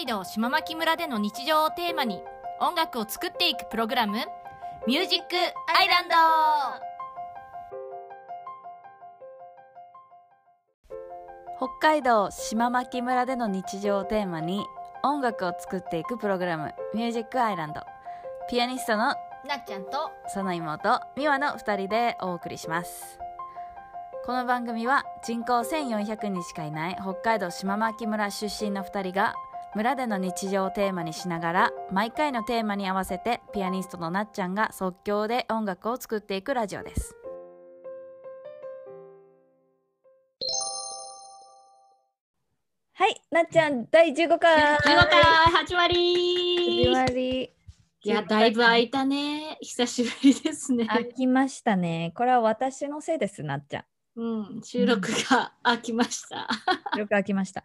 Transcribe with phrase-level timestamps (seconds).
[0.00, 2.22] 海道島牧村での日常をテーマに
[2.58, 4.16] 音楽を作っていくプログラム
[4.88, 6.14] 「ミュージックアイランド」
[11.68, 14.64] 北海道島牧村での日常をテーマに
[15.02, 17.82] 音楽を作っていくプログラム「ミュージックアイランド」
[18.48, 19.08] ピアニストの
[19.44, 23.18] なっちゃんとその妹美和の2人でお送りします。
[24.24, 29.34] この番組は人口1400人しかいない北海道島牧村出身の2人が
[29.76, 37.14] 村での日常をテーマにしながら毎回のテーマに合わせてピアニストのなっちゃんが即興で音楽を作っていくラジオです。
[42.94, 44.56] はいなっちゃん第15回。
[44.58, 46.84] 15回始まり。
[46.86, 47.54] 始まり。
[48.02, 49.56] いやだいぶ空いたね。
[49.60, 50.88] 久しぶりですね。
[50.90, 52.12] 飽きましたね。
[52.16, 53.84] これは私のせいですなっちゃん。
[54.16, 56.48] うん収録が飽きました。
[56.98, 57.64] よく飽きました。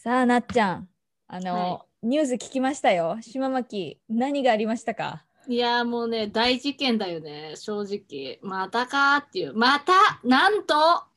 [0.00, 0.88] さあ、なっちゃん、
[1.26, 3.18] あの、はニュース聞きましたよ。
[3.20, 5.24] 島巻、何がありましたか？
[5.48, 10.74] いやもうね大事件だよね正直またかっていうまたなんと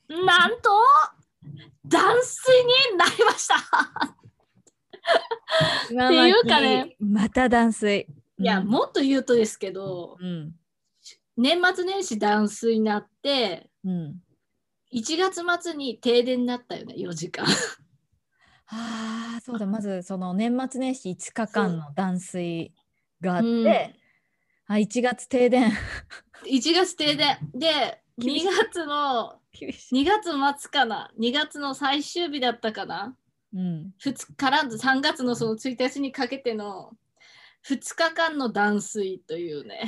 [0.08, 0.70] なんと
[1.86, 2.52] 断水
[2.92, 3.54] になりました
[5.86, 8.08] 島っていうかねまた断水。
[8.38, 10.54] いやうんもっと言うとですけどうん。
[11.36, 14.16] 年末年始断水になってうん。
[14.92, 17.46] 1月末に停電になったよね4時間
[18.74, 22.72] ああ、そうだ、まずその年末年始5日間の断水
[23.20, 24.02] があって、うん
[24.66, 25.70] あ、1月停電。
[26.46, 30.02] 1月停電で2厳しい月の厳しい。
[30.02, 33.16] 2月末かな2月の最終日だったかな
[33.52, 33.94] うん。
[34.02, 36.92] 2日から3月のその1日にかけての
[37.68, 39.84] 2日間の断水というね。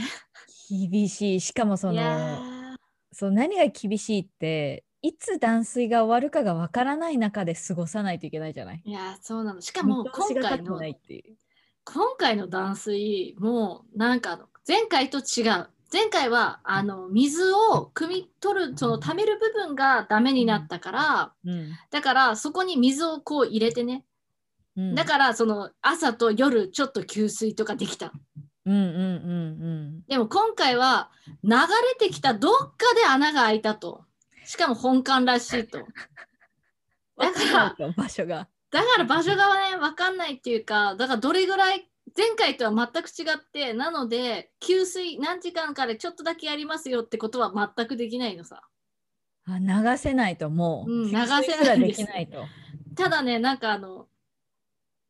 [0.69, 1.41] 厳しい。
[1.41, 2.77] しかもその、
[3.12, 8.83] そう何が厳しいって、いつ断水が終わるかがわからない中で過ごさないといけないじゃない？
[8.86, 9.60] ーいやーそうなの。
[9.60, 10.81] しかも今回の。
[11.84, 15.69] 今回の断水もなんか前回と違う。
[15.93, 21.72] 前回はあの水を汲み取るその溜める部分がダメになったからうん。
[21.91, 24.06] だからそこに水をこう入れてね。
[24.75, 28.10] うん、だからその朝と夜ちょっと給水とかできた。
[28.64, 28.84] うんうんう
[30.00, 30.03] ん。
[30.09, 31.10] でも今回は
[31.43, 31.59] 流れ
[31.98, 34.06] てきたどっかで穴が開いたと。
[34.44, 35.78] しかも本館らしいと。
[35.78, 35.84] うん。
[37.16, 38.49] だから、ら場所が。
[38.71, 48.62] だから場所がね、わかんないっていうか、だからどれぐらい、前回とは全く違って、なので、給水何時間かでちょっとだけやりますよってことは全くできないのさ。
[49.47, 52.44] あ流せないともう、うん流せないんできないと。
[52.97, 54.09] ただね、なんかあの、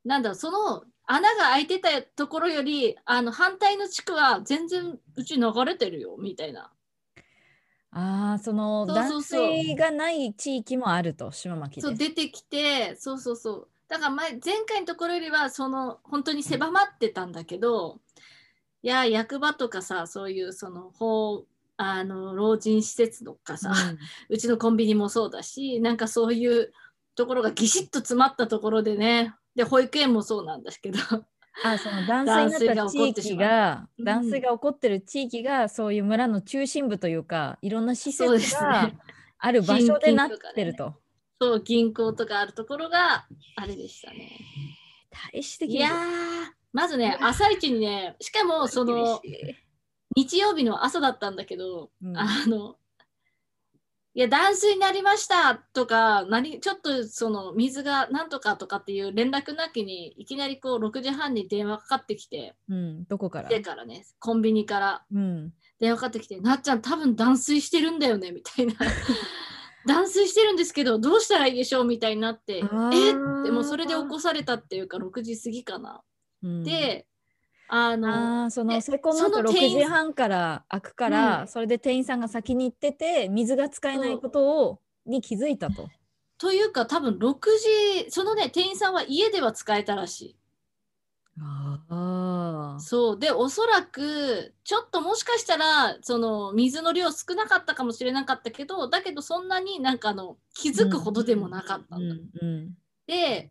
[0.04, 6.72] なんだろう、その穴が開いてたところより、あの反対の地区は全然うち流れてるよ、みたいな。
[7.96, 11.94] ああその断水がない地域もあると島巻そう。
[11.94, 13.68] 出てきてそうそうそう。
[13.88, 18.00] だから前前回のところよりはその本当に狭まってたんだけど
[18.82, 21.44] いや役場とかさそういうその法
[21.76, 23.72] あの老人施設とかさ、
[24.28, 26.72] うちのコンビニもそうだしなんかそういう
[27.14, 29.34] ところがぎしっと詰まったところでね。
[29.54, 30.98] で保育園もそうなんですけど
[31.62, 34.04] あその断水になった地域がうん。
[34.04, 38.98] 断水が起こってる地域がそういう村の中心部というかいろんな施設がね。
[39.38, 40.94] ある場所でなってると。
[41.40, 43.26] そう銀行とかあるところが
[43.56, 44.30] あれでしたね。
[45.32, 45.92] 大使的いやー
[46.72, 49.20] まずね朝一にねしかもその
[50.16, 52.16] 日曜日の朝だったんだけど、うん。
[52.16, 52.76] あの
[54.16, 63.48] いや断水になりましたとか何ちょっとその水がなんとかとかっていう連絡なきにいきなりこう6時半に電話かかってきてうん、どこから？
[63.48, 65.04] でからねコンビニから。
[65.12, 68.74] うん、電話かかってきて「なっちゃん多分断水してるんだよね」みたいな。
[69.86, 72.62] 断水してるんですけどどうしたらいいでしょうみたいになってえ？
[73.42, 76.02] でもそれで起こされたっていうか6時過ぎかな。
[76.42, 77.06] うん、で
[77.68, 85.88] あのあーそのでそこの後6その店員時半から開くから、うんそれで店員さんが先に行ってて水が使えないことをに気づいたと。
[86.36, 87.34] というか多分6
[88.04, 90.36] 時そのね店員さんは家では使えたらしい。
[91.40, 92.80] ああ。
[92.80, 102.14] そうでおそらくちょっともしかしたらその水の量少なかったかもしれなかったけどだけどそんなになんかあの気づくほどでもなかったんだ。
[102.14, 102.76] うんうん
[103.06, 103.50] で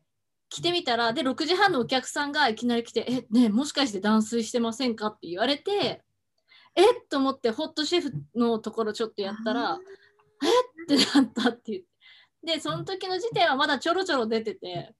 [0.53, 6.03] 来てみたらで6時半のお客さんがいきなり来て「えねえもしかして断水してませんか?」って言われて
[6.75, 9.79] 「えっ?」と思ってホットシェフのところちょっとやったら
[10.43, 11.87] 「えっ?」ってなったって言って
[12.55, 14.93] でその時の時点はまだちょろちょろ出てて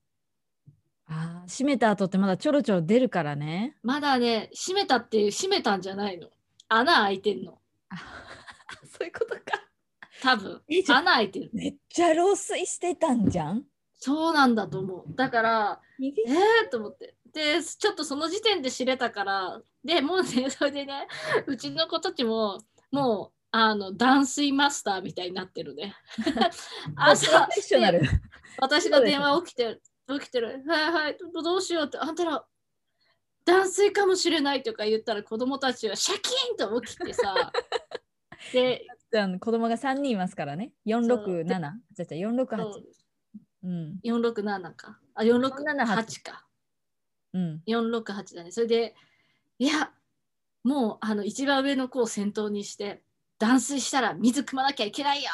[1.05, 3.77] あー閉めた後ってまだちょろちょろ出るからね。
[3.83, 6.29] まだね閉めたっていう閉めたんじゃないの
[6.69, 7.61] 穴開いてんの
[8.89, 9.41] そういうことか。
[10.21, 13.65] 多分穴開いてるめっちゃ漏水してたんじゃん？
[14.03, 16.23] そうなんだと思うだから右？
[16.27, 21.07] えー、と思ってでちょっとその時点で知れたからでもうねそれでね
[21.47, 22.59] うちの子たちも
[22.91, 25.95] もうあの断水マスターみたいになってるね
[26.97, 27.47] 朝。
[28.59, 29.81] 私が電話起きてる
[30.19, 32.45] 起きてるはいはいどどうしようってあんたら
[33.45, 37.53] 断水かもしれないとか言ったら子供たちはシャキーンと起きてさ
[38.51, 38.85] で
[39.39, 40.73] 子供が3人いますからね。
[40.85, 41.45] 467?
[41.45, 43.02] じゃあじゃあ468。
[43.63, 43.99] うん。
[44.03, 44.99] 467か。
[45.15, 46.45] あ468 468か。
[47.33, 47.61] うん。
[47.67, 48.51] 468だね。
[48.51, 48.95] それで
[49.59, 49.91] いや
[50.63, 53.03] もうあの一番上の子を先頭にして
[53.39, 55.29] 断水したら水汲まなきゃいけないよ。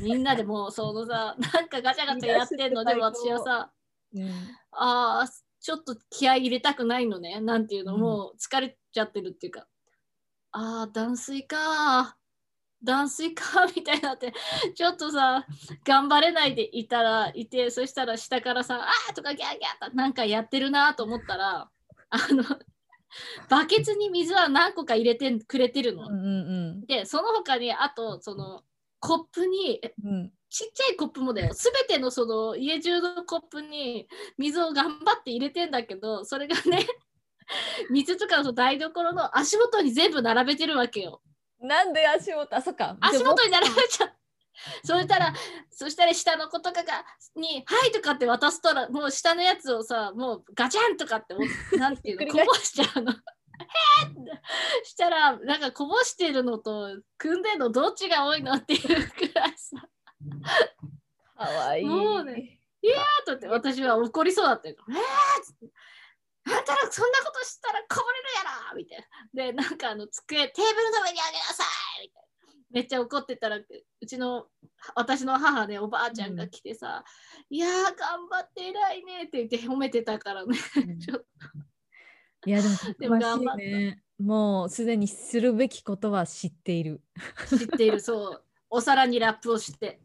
[0.00, 2.84] みんなでもうそのさ なんかガチャガチャやってんの。
[2.84, 3.72] でも私はさ
[4.14, 4.30] うん、
[4.70, 7.40] あーちょっと気合い入れたくないのね。
[7.40, 8.00] なんていうの、うん。
[8.00, 9.66] もう疲れちゃってるっていうか。
[10.52, 12.16] あー断水か
[12.82, 13.66] 断水か？
[13.74, 14.32] みたいになって
[14.74, 15.46] ちょっとさ
[15.84, 21.68] 頑張れないでいたらいてそしたら下からさ「あー」とかギャーギャーとなんかやってるなと思ったら
[22.10, 22.44] あの
[23.48, 26.06] バケツに水は何個か入れてくれてるの。
[26.06, 28.62] うんうんでその他にあとその
[29.00, 29.80] コップに。
[30.04, 30.32] うん。
[30.50, 31.52] ちっちゃいコップもだよ。
[31.52, 34.08] すべてのその家中のコップに
[34.38, 36.86] 水を頑張って入れてんだけど、それがね、
[37.90, 41.20] 水とかの台所の足元に全部並べてるわけよ。
[41.60, 42.96] なんで足元あ、そっか。
[43.00, 44.12] 足元に並べちゃう。
[44.84, 45.32] そしたら、
[45.70, 47.04] そしたら下の子とかが、
[47.36, 53.12] に、はいとかって渡すとら、もう下のやつをさ、もうガチャンとかってお、なんていうの、こぼしちゃうの。
[53.12, 53.20] へーっ
[54.24, 54.42] て
[54.84, 59.88] したら、なんかこぼしてるのと、組んでるのどっちが多いのっていうくらいさ。
[61.36, 61.84] かわいい。
[61.84, 62.58] もうね
[63.26, 64.76] とって私は怒りそうだったよ。
[64.88, 65.00] えーっ
[65.44, 65.66] つって。
[66.54, 69.06] あんたらそんなことしたらこぼれるやろみたいな。
[69.34, 71.64] で、なんかあの机、テーブルの上にあげなさ
[72.02, 72.28] いみたいな。
[72.70, 74.46] めっちゃ怒ってたら、うちの
[74.94, 77.04] 私の母ね、おばあちゃんが来てさ、
[77.50, 80.58] いやー、頑張って偉いねって言って褒めてたからね。
[80.76, 81.24] うんちょっ
[82.46, 84.02] いやでもたでも頑張ったいね。
[84.18, 87.02] もうすでにするべきことは知っている。
[87.48, 88.44] と知っている、そう。
[88.70, 90.00] お皿にラップをして、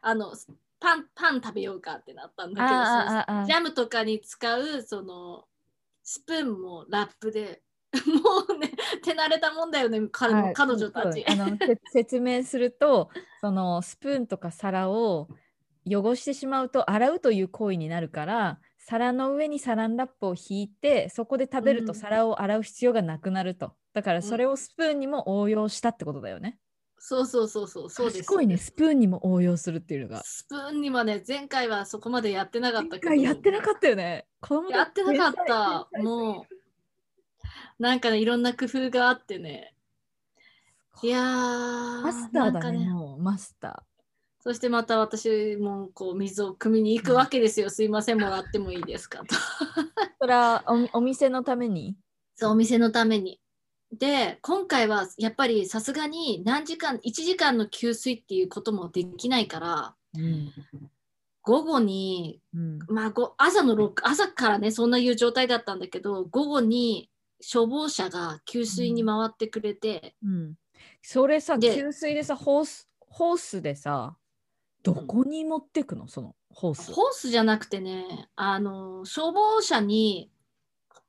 [0.00, 0.34] あの、
[0.80, 5.44] パン、パン食べようかってなったんだけど、ジャムとかに使うその
[6.02, 7.62] スプーンもラップで
[8.06, 8.72] もうね
[9.02, 11.24] 手慣れたもんだよね彼,、はい彼女たち。
[11.26, 13.10] あのせ 説明すると
[13.40, 15.28] そのスプーンとか皿を
[15.86, 26.58] 汚してしまうと洗うという行為になるから皿の上にサランラップを引いてそこで食べるとうん皿を洗う必要がなくなると、だからんそれをスプーンにも応用したってことだよね。
[27.04, 28.28] そうそうそうそうそうです。
[28.28, 30.22] 賢いねスプーンにも応用するっていうのが。
[30.22, 33.14] スプーンにはね前回はそこまでやってなかったけど。
[33.14, 34.28] やってなかったよね。
[34.40, 36.46] 子供やってなかったも
[37.80, 39.74] なんかねいろんな工夫があってね。
[41.02, 43.82] いやーマスターだねなんかねもうマスタ
[44.38, 47.68] そしてまた私もこう水を汲みに行くわけですよ。
[47.68, 49.34] すいませんもらってもいいですかと。
[49.34, 49.38] ー。
[50.20, 50.62] それは
[50.92, 51.96] おお店のために？
[52.36, 53.40] そうお店のために。
[53.92, 60.52] で今回はやっぱりさすがに何時間1時間の給水っていうこともできないからうん。
[61.44, 67.10] 午後に、うんまあ、ご朝の6朝からねそんないう状態だったんだけど午後に
[67.40, 70.54] 消防車が給水に回ってくれて、うん、
[71.02, 74.16] それさで給水でさホースホースでさ
[74.84, 76.08] どこに持ってくの？
[76.08, 80.30] そのホースホースじゃなくてねあの消防車に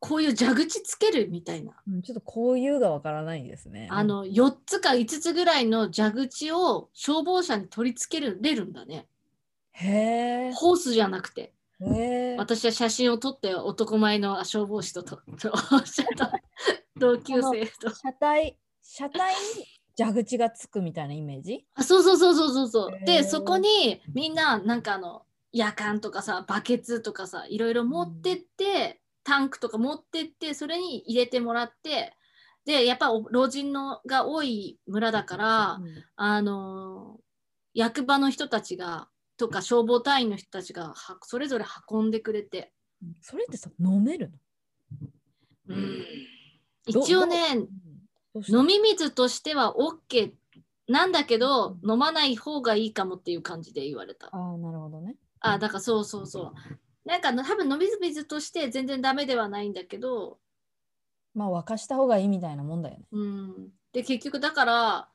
[0.05, 3.87] こういう蛇口つけるみたいな、うんちょっとこういうがわからないですね。
[3.89, 9.07] あの4つか5つぐらいの蛇口を消防車に取り付けるれるんだね。
[9.71, 11.53] へえホースじゃなくて。
[12.37, 15.53] 私は写真を撮って男前の消防士とと と
[16.97, 17.93] 同級生と。
[17.95, 19.65] 車体車体に
[19.97, 21.65] 蛇口がつくみたいなイメージ？
[21.75, 23.05] あそうそうそうそうそうそう。
[23.05, 32.15] でそこにみんななんかあの夜間とかさバケツとかさいろいろ持ってって、タンクとか持ってってそれに入れてもらって
[32.65, 35.79] でやっぱお老人のが多い村だから、
[36.15, 37.23] あのー
[37.75, 43.15] 役場の人たちがとか消防隊員の人たちがはそれぞれ運んでくれて、うん。
[43.19, 44.31] それってさ飲める
[45.67, 45.75] の？
[46.93, 47.67] ど一応ねうん
[48.35, 48.59] どうした？
[48.59, 50.33] 飲み水としては OK
[50.87, 54.27] なんだけど飲まない方がいいかもっていう感じで言われた。
[54.27, 55.15] ああなるほどね。
[55.39, 56.53] あだからそうそうそう。
[57.05, 60.37] なんか多分飲み水として全然ダメではないんだけど、
[61.33, 63.05] まあ沸かした方がいいみたいなもんだよね。
[63.11, 65.07] うん、で結局だから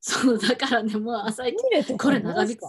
[0.00, 1.56] そうだからねもう朝一
[1.98, 2.62] これ長引く。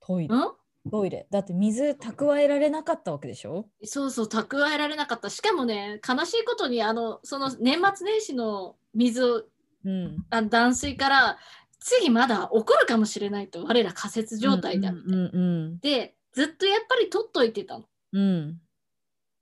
[0.00, 0.34] トイレ。
[0.34, 0.90] うん？
[0.90, 1.26] トイレ。
[1.30, 3.66] だって水蓄えられなかったわけでしょ？
[3.84, 5.30] そうそう蓄えられなかった。
[5.30, 9.42] しかもね悲しいことにあのその年末年始の水を
[9.84, 10.24] うん。
[10.30, 11.38] あ断水から
[11.80, 17.84] 次まだ起こるかもしれないと我ら仮設状態だみたいでずっとやっぱり取っといてたの。
[18.12, 18.60] うん。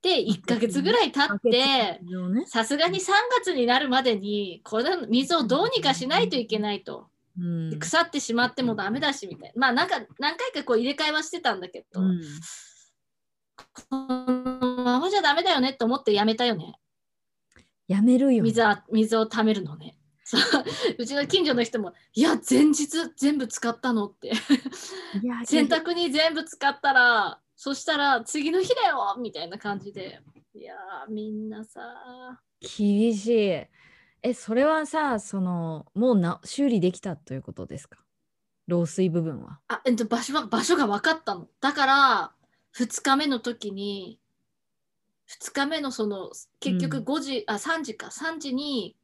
[0.01, 1.99] で1ヶ月ぐらい経って。
[2.47, 7.07] さすがに3月になるまでにこれ水をどうにかしないといけないと。
[7.37, 9.59] うんで腐ってしまってもダメだしみたいな。
[9.59, 12.21] まあなんか何回かこう入れ替えはしてたんだけど、うん
[13.55, 16.75] このままじゃダメだよねと思ってやめたよね。
[17.87, 18.43] やめるよ。
[18.43, 19.95] 水は水を貯めるのね。
[20.23, 20.41] そう。
[20.97, 22.87] うちの近所の人も「いや前日
[23.17, 24.31] 全部使ったの」って。
[25.21, 30.19] いや洗濯に全部使ったらそしたら次の日だよみたいな感じで。
[30.55, 33.67] いやーみんなさ厳しい。
[34.25, 37.99] え、それはさ、その、もうな修理できたということですか？
[38.69, 39.59] 漏水部分は。
[39.67, 41.49] あ、えっと、場所は場所が分かったの。
[41.59, 42.31] だから
[42.71, 44.19] 2日目の時に
[45.27, 47.03] 2日目のその結局うん。
[47.03, 48.11] 5時、あ3時か。
[48.11, 48.95] 3時に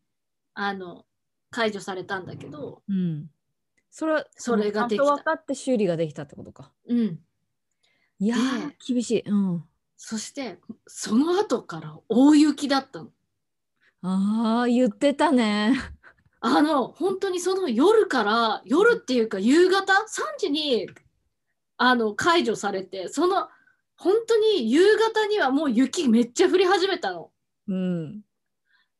[0.53, 1.05] あの
[1.51, 3.29] 解除されたんだけどうん。
[3.91, 6.71] それは、それができた分かって修理ができたってことか。
[6.87, 7.19] うん
[8.21, 8.35] いや
[8.85, 9.29] 厳しい。
[9.29, 9.63] うん。
[9.95, 13.09] そしてその後から大雪だったの
[14.01, 15.73] ああ、言ってたね。
[16.41, 19.95] あの本当にその夜から夜っていうか夕方？3
[20.37, 20.87] 時に
[21.77, 23.49] あの解除されてその
[23.97, 27.31] 本当に夕方にはもう雪めっちゃ降り始めたの
[27.67, 28.21] うん。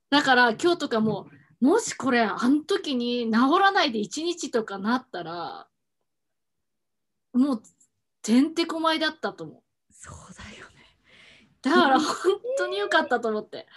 [0.10, 1.28] だから今日とかも
[1.62, 5.68] もしこれあの時に治らないで1日とかなったら
[7.34, 7.64] もう
[8.22, 9.62] てんてこまいだったと思う
[9.92, 10.76] そうだよね。
[11.62, 13.68] だから本当に良かったと思って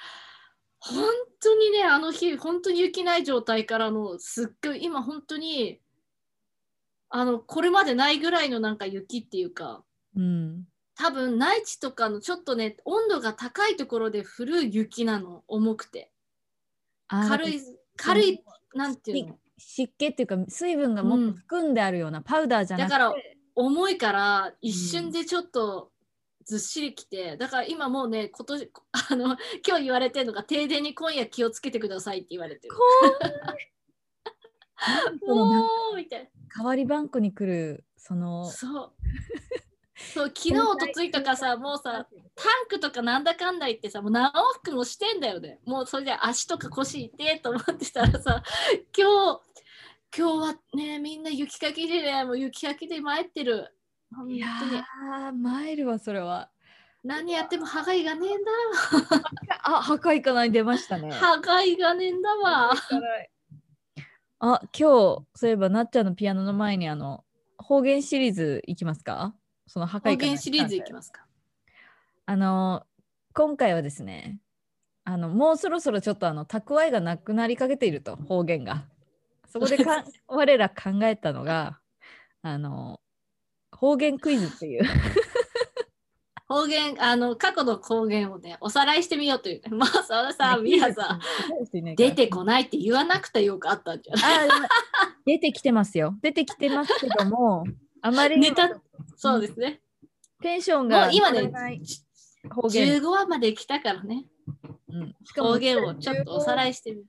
[0.79, 1.05] 本
[1.41, 5.81] 当にねあの日本当に雪ない状態からのすっごい今本当に
[7.09, 9.83] あのこれまでないぐらいのなんか雪っていうか
[10.17, 10.65] うん。
[10.95, 16.11] 多分内地とかのちょっとね温度が高いところで降る雪なの重くて
[17.29, 17.61] 軽い
[17.97, 18.43] 軽い
[18.75, 19.39] なんていうの？
[19.59, 23.23] 湿気っていうか水分がもっと含んであるようなパウダーじゃなくて、だから
[23.55, 25.91] 重いから一瞬でちょっと
[26.45, 28.71] ずっしりきて、だから今もうね今年
[29.11, 32.75] あの今日言われてるのが停電に今夜気をつけてくださいって言われてる。
[35.27, 35.61] もか
[35.93, 38.23] うみたい代わりバンクに来るそな。
[38.23, 38.93] のそう。
[40.15, 45.61] そう昨日おとついとかさもうさタンクとかなんだかんだ言ってさもう何往復もしてんだよね。
[45.65, 48.43] もうそれで足とか腰痛えと思ってたらさ
[48.97, 49.41] 今日
[50.17, 53.75] 今日はねみんな雪かきでねもう雪かきで参ってる。
[54.29, 56.51] いやーマイルはそれは。
[57.05, 58.53] 何やっても歯がいがねえんだ
[59.65, 61.09] あ破壊かない出ましたね。
[61.09, 62.73] わ歯がいがねえんだわ。
[64.45, 67.25] あ今日そういえばなっちゃんのピアノの前にあの
[67.59, 69.35] 方言シリーズいきますか？
[69.73, 71.23] その破壊方言シリーズいきすますか。
[72.27, 72.85] あの
[73.33, 74.39] 今回はですね
[75.05, 78.85] あのもうそろそろちょっとあの蓄えがなくなりかけていると方言が。
[79.49, 81.79] そこでか 我ら考えたのが
[82.43, 83.01] あの
[83.71, 84.83] 方言クイズっていう。
[86.47, 89.63] 方言あの過去の方言をねおさらいしてみようという。
[89.75, 91.19] まあそれさみやさ
[91.97, 94.49] 出てこないって言わなくてよかったんじゃない？
[95.25, 96.15] 出てきてますよ。
[96.21, 97.65] 出てきてますけども
[98.03, 98.69] あまりネタ。
[99.17, 99.81] そうですね。
[100.43, 101.53] テンションもがう今ね
[102.51, 104.25] 方言、15話まで来たからね。
[104.89, 105.15] うん。
[105.37, 107.07] 方言をちょっとおさらいしてみる。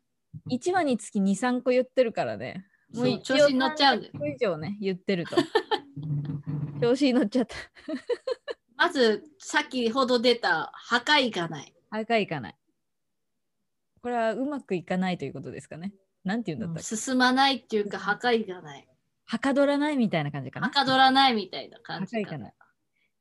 [0.51, 2.65] 1話につき23個言ってるからね。
[2.93, 3.21] そう。
[3.21, 5.35] 調子に乗っちゃうんだよ30個以上ね言ってると。
[6.79, 7.55] 調子に乗っちゃった。
[8.77, 11.73] まず先ほど出た破壊がない。
[11.89, 12.55] 赤いかない。
[14.03, 15.93] これはうまくいかないということですかね。
[16.23, 18.87] なんて言うんだったっけ、進まないっていうか破壊がない
[19.25, 20.67] はかどらないみたいな感じかな？
[20.67, 22.25] はかどらないみたいなは感じかな。
[22.25, 22.53] かいかない。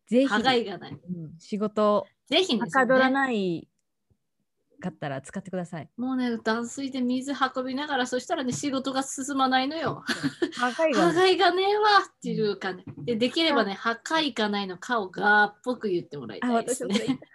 [0.08, 0.92] ぜひ、破壊がない。
[0.92, 1.38] うん。
[1.38, 2.06] 仕事。
[2.28, 2.60] ぜひね。
[2.60, 3.68] はかどらいない
[4.80, 5.88] かったら使ってください。
[5.96, 10.02] もうね断水で水運びながらそしたらね仕事が進まないのよ。
[10.58, 11.38] 破壊歯ががい。
[11.38, 12.84] がねえわっていうかね。
[13.04, 16.94] で、できればね、破壊かないの顔がっぽく言ってもらいあたいですね。
[16.94, 17.18] 私もそれ言い。
[17.18, 17.26] た。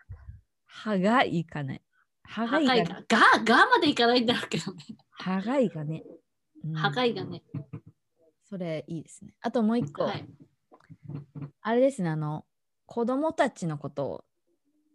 [0.66, 1.82] 歯がいかない。
[2.24, 3.04] 歯破がいかない。
[3.08, 4.84] 壊が、が、がまでいかないんだろうけどね。
[5.12, 6.04] 歯がいかね、
[6.66, 6.74] うん。
[6.74, 7.44] 破壊がね。
[8.50, 10.26] それいいですねあともう一個、はい。
[11.62, 12.46] あれですねあの
[12.86, 14.24] 子供たちのことを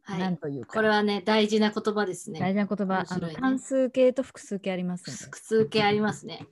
[0.04, 0.18] はい。
[0.18, 2.40] 何というか、これはね、大事な言葉ですね。
[2.40, 6.44] 大事な言葉、ねの単数形と複数形ありますんで複数形ありますね。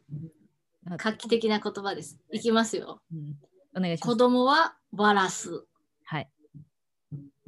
[0.86, 2.20] あ画期的な言葉です。
[2.30, 3.02] いきますよ。
[3.12, 3.34] うん
[3.76, 4.18] お願いしま子す。
[4.18, 5.64] 供はわらす。
[6.04, 6.30] はい。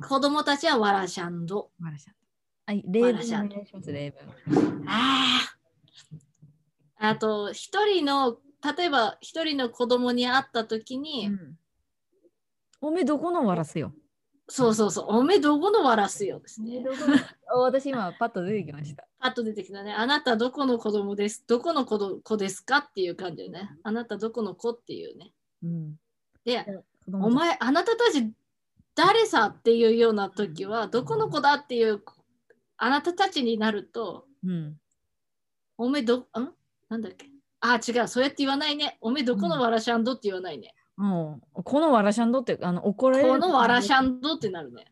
[0.00, 1.70] 子供たちはわらしゃんど。
[1.78, 2.14] マラシャン
[2.64, 3.14] はい、例文
[3.72, 4.12] ます、例
[4.46, 4.84] 文。
[4.86, 5.40] あ
[7.00, 7.08] あ。
[7.08, 8.38] あと、一人の、
[8.76, 11.56] 例えば一人の子供に会った時に、うん
[12.84, 13.92] おめえどこのわらすよ。
[14.48, 16.84] そうそうそう、おめえどこのわらすよですね。
[17.46, 19.06] あ私今パッと出てきました。
[19.20, 19.92] パッと出てきたね。
[19.92, 21.44] あなたどこの子供です？
[21.46, 23.70] どこの子ど子ですかっていう感じでね。
[23.84, 25.30] あなたどこの子っていうね。
[25.62, 25.94] うん。
[26.44, 26.66] で、
[27.12, 28.32] お前、あなたたち
[28.96, 32.02] 誰さっていうような時はどこの子だっていう
[32.78, 34.76] あなたたちになるとうん
[35.78, 36.26] おめえどん？
[36.88, 37.30] なんだっけ？
[37.64, 38.08] あ違う。
[38.08, 38.98] そうやって言わないね。
[39.00, 43.28] おめえどこのわらしゃんどって言わないね、もうこのわらしゃんどってあの怒られる。
[43.30, 44.84] このわらしゃんどってなるね。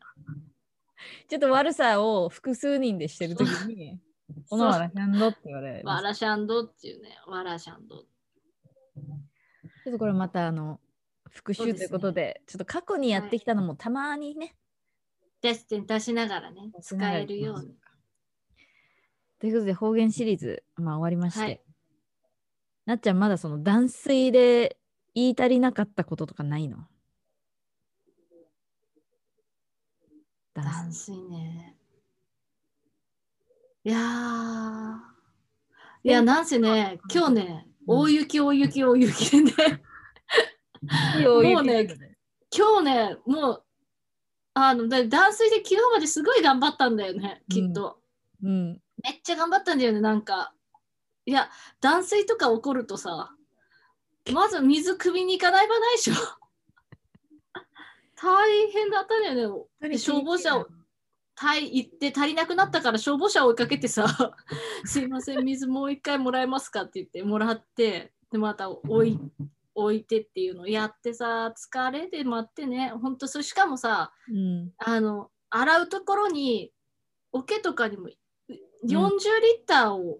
[1.27, 3.99] ちょっと悪さを複数人でしてるときに
[4.49, 7.17] このわらしゃんどって言われるわらしゃんどっていうね。
[7.27, 7.97] わらしゃんど。
[7.97, 10.79] ちょっとこれまたあの
[11.29, 14.55] 復習ということでちょっと過去にやってきたのもたまにね、
[15.41, 17.75] 出して出しながらね使えるように。
[19.39, 21.61] ということで方言シリーズ、まあ、終わりまして、はい
[22.85, 24.77] なっちゃんまだその断水で
[25.13, 26.77] 言い足りなかったこととかないの？
[30.53, 31.77] 断断水ね。
[33.83, 35.11] いやー。
[36.03, 39.83] いやなんせね今日ねうん大雪大雪大雪でね。
[41.17, 41.87] 水もうね
[42.55, 43.63] 今日ねもう
[44.53, 48.01] あのだ断水で昨日まですごい頑張ったんだよねきっと、
[48.43, 48.81] うん。
[49.03, 50.53] めっちゃ頑張ったんだよねなんか
[51.25, 51.49] いや
[51.81, 53.33] 断水とか起こるとさ
[54.31, 56.13] まず水汲みに行かないばないでしょ。
[58.15, 60.67] 大変だったんだよねで消防車を
[61.35, 64.05] 行って足りなくなったから消防車を追いかけてさ
[64.85, 69.19] 「すいません水もう一回もらえますか?」って言ってもらってでまた置い
[69.73, 72.89] 置いてっていうのをやってさ疲れで待ってね。
[72.89, 74.73] ほんとそれしかもさうん。
[74.77, 76.71] あの洗うところに
[77.31, 78.15] 桶とかにも40
[78.49, 80.19] リッターを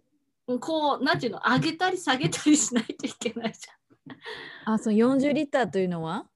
[0.60, 3.68] こうなんていうの上げたり下げたりしないといけないじ
[4.66, 6.28] あその40リッターというのは？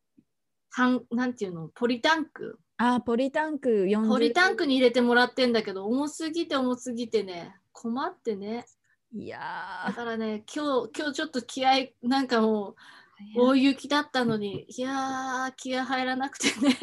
[1.12, 2.60] なんていうのポリタンク。
[2.78, 8.66] あポリタンク40ポリタンクに入れてもらってんだけど重すぎて重すぎてね困ってね。
[9.14, 9.40] いや
[9.88, 12.76] だからね今日今日ちょっと気合いなんかも
[13.38, 16.78] う大雪だったのにいやー気合入らなくてね。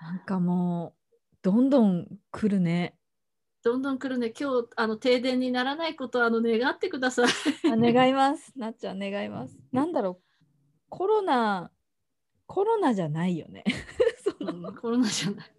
[0.00, 2.94] なんかもうどんどん来るね
[3.64, 7.26] どんどん来るね今日あの停電にならないことをあの願ってください。
[7.72, 8.52] あ願います。
[8.56, 9.56] なっちゃん願います。
[9.72, 10.22] なんだろう、
[10.90, 11.70] コロナ、
[12.46, 13.64] コロナじゃないよね。
[14.38, 15.50] そのうんコロナじゃない。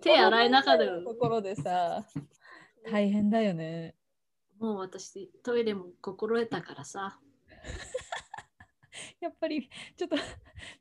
[0.00, 1.02] 手洗い中だよ。
[1.02, 2.06] ところでさ、
[2.88, 3.96] 大変だよね。
[4.60, 7.18] もう私トイレも心得たからさ。
[9.18, 10.16] やっぱりちょっと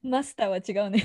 [0.04, 1.04] マスターは違うね。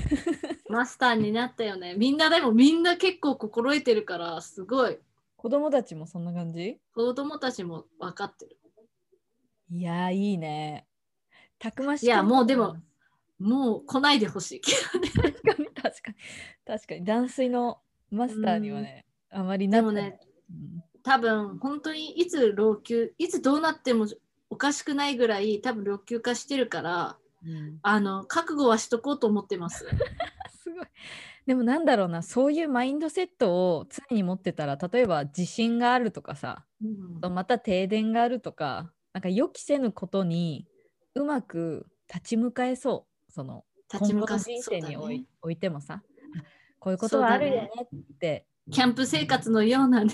[0.69, 1.95] マスターになったよね。
[1.95, 4.99] みんなでもみんな結構心得てるからすごい。
[5.41, 6.77] 子供たちもそんな感じ？
[6.93, 8.57] 子供たちも分かってる。
[9.71, 10.85] いやー、いいね。
[11.57, 12.77] たくましいやもうでも
[13.39, 14.61] もう来ないでほしい。
[14.61, 16.15] 確かに確かに
[16.63, 17.79] 確かに断水の
[18.11, 20.19] マスターにはね、あまりないでもね、
[21.01, 24.05] 多分本当にいつ老朽、いつどうなっても
[24.51, 29.87] おかしくないぐらい多分老朽化してるから、うんうんあの覚悟はしとこうと思ってます。
[30.61, 30.85] すごい。
[31.51, 40.65] でもなんだろうな、そういうマインドセットを常に持ってたら、例えば地震があるとかさ、うんまた停電があるとか、なんか予期せぬことに
[41.13, 43.33] うまく立ち向かえそう。
[43.33, 46.03] その立ち向か今後の人生におい,、ねおいてもさ、あ
[46.79, 48.45] こういうことはあるよねって。
[48.71, 50.13] キャンプ生活のようなね。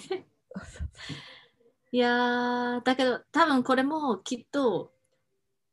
[1.91, 4.91] いやーだけど多分これもきっと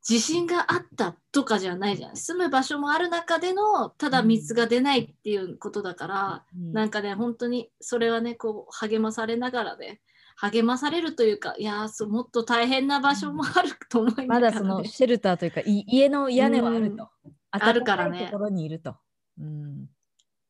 [0.05, 2.17] 地震があったとかじゃないじゃん。
[2.17, 6.73] 住む場所もある中でのただ水が出ないっていうことだから、うん。
[6.75, 10.03] なんかね本当にそれはねこう励まされながらね
[10.37, 17.09] 励まされるというかいやーそうもっと大変な場所もあると思いながら、ね、まだそのシェルターというか、い家の屋根はあると。
[17.51, 18.29] あるからね。
[18.31, 18.97] ところにいると。
[19.41, 19.87] うん、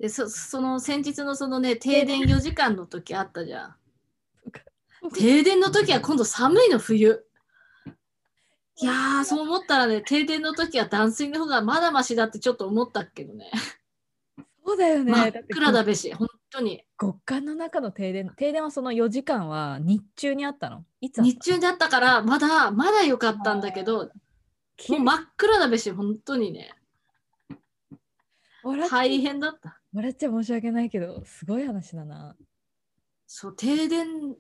[0.01, 3.77] でそその先日のそのね停電4時間の時あったじゃん。
[5.15, 7.25] 停電の時は今度寒いの冬
[8.77, 13.51] いやーそう思ったらね停電の時は断水の方がまだましだってちょっと思ったけどね。
[14.67, 15.13] そうだよね。
[15.13, 16.83] 真っ暗だべし本当に。
[16.99, 18.33] 極寒の中の停電。
[18.37, 20.85] 停電はその4時間は日中にあったの？
[21.01, 24.11] いつ日中だったからまだまだ良かったんだけど
[24.89, 26.75] もう真っ暗だべし本当にね。
[28.91, 29.79] 大変だった。
[29.93, 32.35] 笑っちゃ申し訳ないけど、すごい話だな。
[33.27, 34.35] そう停電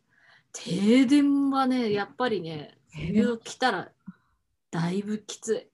[0.53, 3.91] 停電はねやっぱりね冬来たら
[4.75, 5.69] だいぶきつ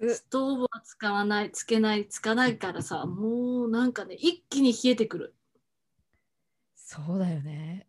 [0.00, 5.34] いつストーブは使わないつけないつかないからさもうなんかね一気に冷えてくる
[6.74, 7.86] そうだよね。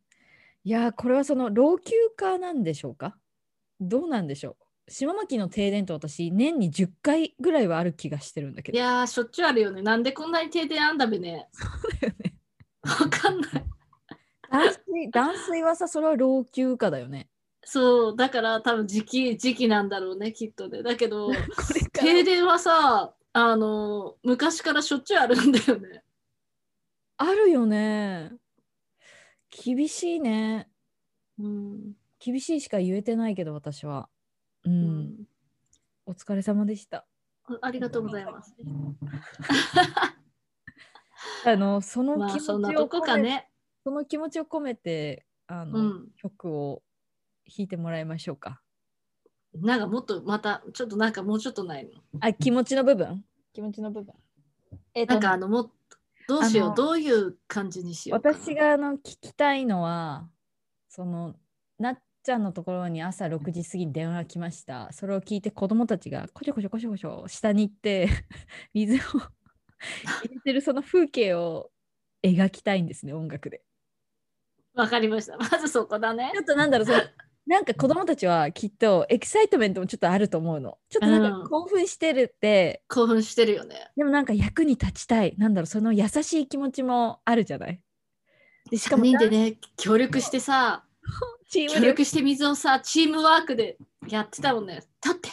[0.65, 3.15] いやー、これはその老朽化なんでしょうか？
[3.79, 4.91] どうなんでしょう？
[4.91, 8.77] 島巻の停電って私、年に10回ぐらいはある気がしてるんだけど。
[8.77, 12.33] いやーしょっちゅうあるよねなんでこんなに停電あんだべねそうだよね。
[12.81, 13.51] わかんない
[14.49, 17.29] 断水断水はさ、それは老朽化だよね。
[17.65, 21.31] そうだから多分時期時期なんだろうねきっとねだけど
[21.93, 26.03] 停電はさあの昔からしょっちゅうあるんだよね。
[27.17, 28.31] あるよね。
[29.49, 30.69] 厳しいね。
[31.37, 34.07] うん厳しいしか言えてないけど私は。
[34.63, 34.73] うん。
[34.73, 35.27] うん
[36.05, 37.05] お疲れ様でした。
[37.45, 38.55] あありがとうございます。
[41.45, 43.49] あのそのまあ気持ちを込め、こかね。
[43.83, 46.11] その気持ちを込めてあの、うん。
[46.15, 46.83] 曲を
[47.47, 48.61] 弾いてもらいましょうか。
[49.53, 51.91] なんかもっとまたちょっとなんかもうちょっとないの？
[52.19, 53.23] あ気持ちの部分？
[53.53, 54.13] 気持ちの部分。
[54.93, 55.71] えっとなんかあのもっと
[56.27, 56.75] どうしよう？
[56.75, 58.37] どういう感じにしようかな？
[58.37, 60.27] 私があの聞きたいのは
[60.89, 61.35] その
[61.79, 68.09] なっちゃんのところに朝6時過ぎに電話が来ましたそれを聞いて子供たちがこちょこちょこちょこちょ下に行って
[68.73, 69.29] 水を入
[70.33, 71.69] れてるその風景を
[72.23, 73.61] 描きたいんですね音楽で
[74.73, 75.37] わかりました。
[75.37, 76.39] まずそこだねち。
[76.39, 76.99] ょっとなんだろうその
[77.47, 80.77] なんか子供たちはきっとエキサイトメントもちょっとあると思うの。
[80.89, 81.45] ちょっとなんうん。
[81.45, 83.91] か興奮してるって、興奮してるよね。
[83.95, 85.35] でもなんか役に立ちたい。
[85.37, 87.81] なんだろうその優しい気持ちもあるじゃない？
[88.69, 91.05] でしか3も人でね協力してさ協
[91.49, 91.81] チームで。
[91.81, 93.77] 力して水をさチームワークで
[94.07, 94.83] やってたもんね。
[95.01, 95.29] 取って。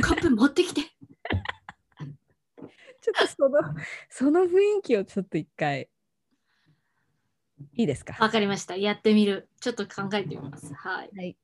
[0.00, 0.82] コップ持ってきて。
[3.00, 3.58] ちょっとその
[4.10, 5.88] その雰囲気をちょっと一回
[7.74, 8.16] いいですか？
[8.18, 8.76] わかりました。
[8.76, 9.48] やってみる。
[9.60, 10.72] ちょっと考えてみます。
[10.74, 11.10] はい。
[11.16, 11.36] はい。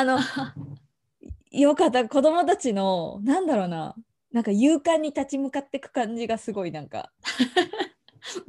[0.00, 0.18] あの
[1.50, 2.08] よかった。
[2.08, 3.94] 子供たちのなんだろうな。
[4.32, 7.12] なんか勇敢に立ち向かっていく感じがすごいなんか。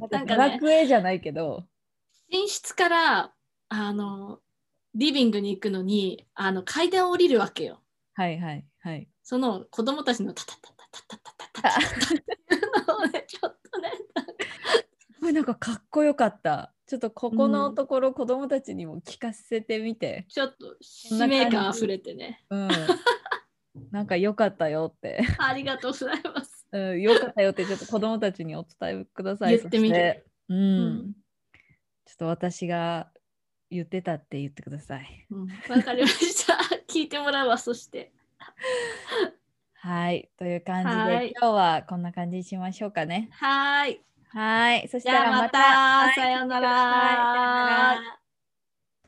[0.10, 0.52] なんかね。
[0.52, 1.66] ラクエじゃないけど、
[2.30, 3.34] 寝室から
[3.68, 4.40] あの
[4.94, 7.82] リビングに行くのにあの階段を降りるわけよ。
[8.14, 9.06] はいはいはい。
[9.22, 13.92] その子供たちのタタタタタタタタタタタっていうのをねちょっとね
[15.20, 17.74] これなんかかっこよかったちょっとここのうん。
[17.74, 20.26] ところ子供たちにも聞かせてみて。
[20.28, 22.44] ちょっと使命感あふれてね。
[22.50, 22.68] うん。
[23.90, 26.66] なんかよかったよって、ありがとうございます。
[26.70, 29.56] うん、よかったよってちょっと子供たちにお伝えください。
[29.56, 30.26] 言ってみて。
[30.50, 31.12] うん、うん。
[32.04, 33.10] ちょっと私が
[33.70, 35.26] 言ってたって言ってください。
[35.30, 35.48] うん。
[35.70, 36.58] わ、かりました。
[36.92, 38.12] 聞いてもらうわそして。
[39.76, 40.30] はい。
[40.36, 41.32] という感じで、はい。
[41.40, 43.30] 今日はこんな感じにしましょうかね。
[43.32, 44.00] はーい。
[44.32, 44.88] はい。
[44.88, 45.58] そしたらまた。
[45.58, 48.21] またさようなら。